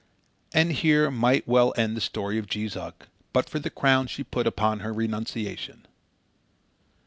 [0.51, 4.23] And here might well end the story of Jees Uck but for the crown she
[4.23, 5.85] put upon her renunciation.